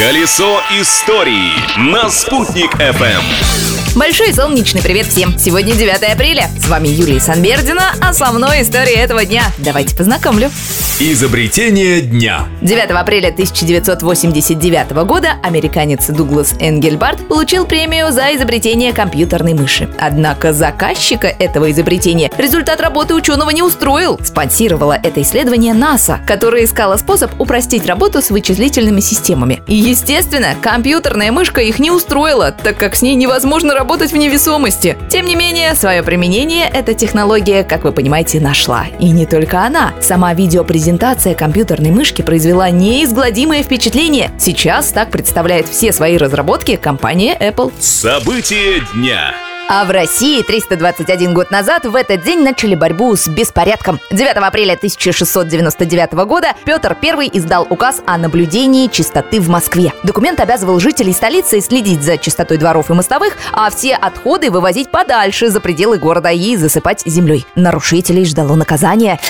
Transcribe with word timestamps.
Колесо 0.00 0.62
истории 0.80 1.52
на 1.76 2.08
«Спутник 2.08 2.74
FM. 2.76 3.59
Большой 3.96 4.32
солнечный 4.32 4.82
привет 4.82 5.06
всем! 5.06 5.36
Сегодня 5.36 5.74
9 5.74 6.12
апреля. 6.12 6.48
С 6.60 6.68
вами 6.68 6.86
Юлия 6.86 7.18
Санбердина, 7.18 7.92
а 8.00 8.12
со 8.12 8.30
мной 8.30 8.62
история 8.62 8.94
этого 8.94 9.24
дня. 9.24 9.42
Давайте 9.58 9.96
познакомлю. 9.96 10.48
Изобретение 11.02 12.02
дня. 12.02 12.46
9 12.60 12.90
апреля 12.90 13.28
1989 13.28 14.90
года 15.06 15.36
американец 15.42 16.06
Дуглас 16.08 16.54
Энгельбарт 16.60 17.26
получил 17.26 17.64
премию 17.64 18.12
за 18.12 18.36
изобретение 18.36 18.92
компьютерной 18.92 19.54
мыши. 19.54 19.88
Однако 19.98 20.52
заказчика 20.52 21.26
этого 21.26 21.70
изобретения 21.70 22.30
результат 22.36 22.82
работы 22.82 23.14
ученого 23.14 23.48
не 23.48 23.62
устроил. 23.62 24.20
Спонсировала 24.22 24.92
это 25.02 25.22
исследование 25.22 25.72
НАСА, 25.72 26.20
которое 26.26 26.64
искало 26.64 26.98
способ 26.98 27.30
упростить 27.40 27.86
работу 27.86 28.20
с 28.20 28.28
вычислительными 28.28 29.00
системами. 29.00 29.62
И, 29.66 29.74
естественно, 29.74 30.54
компьютерная 30.60 31.32
мышка 31.32 31.62
их 31.62 31.78
не 31.78 31.90
устроила, 31.90 32.52
так 32.52 32.76
как 32.76 32.94
с 32.94 33.00
ней 33.00 33.14
невозможно 33.14 33.74
работать 33.80 34.12
в 34.12 34.16
невесомости. 34.18 34.98
Тем 35.08 35.24
не 35.24 35.34
менее, 35.34 35.74
свое 35.74 36.02
применение 36.02 36.68
эта 36.68 36.92
технология, 36.92 37.64
как 37.64 37.84
вы 37.84 37.92
понимаете, 37.92 38.38
нашла. 38.38 38.84
И 38.98 39.08
не 39.08 39.24
только 39.24 39.62
она. 39.62 39.94
Сама 40.02 40.34
видеопрезентация 40.34 41.34
компьютерной 41.34 41.90
мышки 41.90 42.20
произвела 42.20 42.68
неизгладимое 42.68 43.62
впечатление. 43.62 44.32
Сейчас 44.38 44.92
так 44.92 45.10
представляет 45.10 45.66
все 45.66 45.94
свои 45.94 46.18
разработки 46.18 46.76
компания 46.76 47.34
Apple. 47.40 47.72
Событие 47.80 48.82
дня. 48.92 49.32
А 49.72 49.84
в 49.84 49.90
России 49.92 50.42
321 50.42 51.32
год 51.32 51.52
назад 51.52 51.86
в 51.86 51.94
этот 51.94 52.24
день 52.24 52.42
начали 52.42 52.74
борьбу 52.74 53.14
с 53.14 53.28
беспорядком. 53.28 54.00
9 54.10 54.36
апреля 54.38 54.72
1699 54.72 56.12
года 56.26 56.54
Петр 56.64 56.96
I 57.00 57.30
издал 57.32 57.68
указ 57.70 58.02
о 58.04 58.18
наблюдении 58.18 58.88
чистоты 58.88 59.40
в 59.40 59.48
Москве. 59.48 59.92
Документ 60.02 60.40
обязывал 60.40 60.80
жителей 60.80 61.12
столицы 61.12 61.60
следить 61.60 62.02
за 62.02 62.18
чистотой 62.18 62.58
дворов 62.58 62.90
и 62.90 62.94
мостовых, 62.94 63.36
а 63.52 63.70
все 63.70 63.94
отходы 63.94 64.50
вывозить 64.50 64.90
подальше 64.90 65.50
за 65.50 65.60
пределы 65.60 65.98
города 65.98 66.32
и 66.32 66.56
засыпать 66.56 67.04
землей. 67.06 67.46
Нарушителей 67.54 68.24
ждало 68.24 68.56
наказание. 68.56 69.20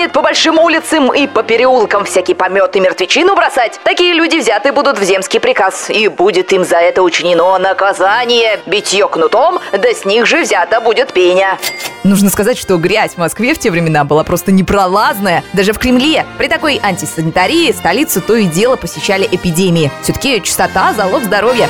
Станет 0.00 0.14
по 0.14 0.22
большим 0.22 0.58
улицам 0.58 1.12
и 1.12 1.26
по 1.26 1.42
переулкам 1.42 2.06
всякий 2.06 2.32
помет 2.32 2.74
и 2.74 2.80
мертвечину 2.80 3.36
бросать? 3.36 3.78
Такие 3.84 4.14
люди 4.14 4.38
взяты 4.38 4.72
будут 4.72 4.98
в 4.98 5.04
земский 5.04 5.40
приказ, 5.40 5.90
и 5.90 6.08
будет 6.08 6.54
им 6.54 6.64
за 6.64 6.76
это 6.76 7.02
учинено 7.02 7.58
наказание. 7.58 8.60
Битье 8.64 9.06
кнутом, 9.08 9.58
да 9.72 9.92
с 9.92 10.06
них 10.06 10.24
же 10.24 10.40
взята 10.40 10.80
будет 10.80 11.12
пеня. 11.12 11.58
Нужно 12.02 12.30
сказать, 12.30 12.56
что 12.56 12.78
грязь 12.78 13.12
в 13.12 13.18
Москве 13.18 13.52
в 13.52 13.58
те 13.58 13.70
времена 13.70 14.04
была 14.04 14.24
просто 14.24 14.52
непролазная. 14.52 15.44
Даже 15.52 15.74
в 15.74 15.78
Кремле. 15.78 16.24
При 16.38 16.48
такой 16.48 16.80
антисанитарии 16.82 17.70
столицу 17.72 18.22
то 18.22 18.34
и 18.36 18.46
дело 18.46 18.76
посещали 18.76 19.28
эпидемии. 19.30 19.92
Все-таки 20.02 20.42
чистота– 20.42 20.94
залог 20.96 21.24
здоровья. 21.24 21.68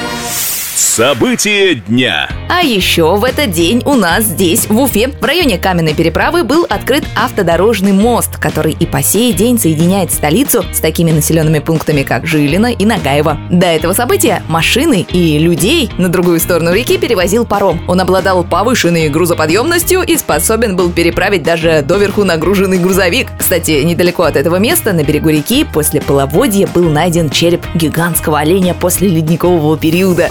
Событие 0.81 1.75
дня. 1.75 2.27
А 2.49 2.63
еще 2.63 3.15
в 3.17 3.25
этот 3.25 3.51
день 3.51 3.83
у 3.85 3.97
нас 3.97 4.25
здесь, 4.25 4.67
в 4.67 4.81
Уфе, 4.81 5.09
в 5.09 5.23
районе 5.23 5.59
Каменной 5.59 5.93
переправы, 5.93 6.43
был 6.43 6.67
открыт 6.71 7.05
автодорожный 7.15 7.93
мост, 7.93 8.39
который 8.39 8.73
и 8.73 8.87
по 8.87 9.03
сей 9.03 9.35
день 9.35 9.59
соединяет 9.59 10.11
столицу 10.11 10.65
с 10.73 10.81
такими 10.81 11.11
населенными 11.11 11.59
пунктами, 11.59 12.03
как 12.03 12.27
Жилина 12.27 12.73
и 12.73 12.87
Нагаево. 12.87 13.39
До 13.51 13.67
этого 13.67 13.93
события 13.93 14.43
машины 14.49 15.07
и 15.13 15.39
людей 15.39 15.91
на 15.99 16.09
другую 16.09 16.41
сторону 16.41 16.73
реки 16.73 16.97
перевозил 16.97 17.45
паром. 17.45 17.83
Он 17.87 18.01
обладал 18.01 18.43
повышенной 18.43 19.11
грузоподъемностью 19.11 20.01
и 20.01 20.17
способен 20.17 20.77
был 20.77 20.91
переправить 20.91 21.43
даже 21.43 21.83
доверху 21.83 22.25
нагруженный 22.25 22.79
грузовик. 22.79 23.29
Кстати, 23.39 23.83
недалеко 23.83 24.23
от 24.23 24.37
этого 24.37 24.57
места, 24.57 24.95
на 24.95 25.05
берегу 25.05 25.29
реки, 25.29 25.65
после 25.71 26.01
половодья 26.01 26.67
был 26.69 26.89
найден 26.89 27.29
череп 27.29 27.67
гигантского 27.75 28.39
оленя 28.39 28.73
после 28.73 29.09
ледникового 29.09 29.77
периода. 29.77 30.31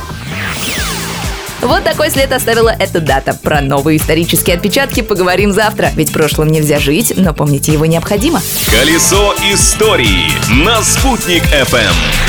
Вот 1.61 1.83
такой 1.83 2.09
след 2.09 2.31
оставила 2.31 2.69
эта 2.69 3.01
дата. 3.01 3.33
Про 3.33 3.61
новые 3.61 3.97
исторические 3.97 4.55
отпечатки 4.55 5.01
поговорим 5.01 5.51
завтра. 5.51 5.91
Ведь 5.95 6.13
прошлым 6.13 6.47
нельзя 6.49 6.79
жить, 6.79 7.13
но 7.17 7.33
помните 7.33 7.73
его 7.73 7.85
необходимо. 7.85 8.41
Колесо 8.71 9.35
истории 9.51 10.31
на 10.63 10.81
«Спутник 10.81 11.43
FM. 11.43 12.28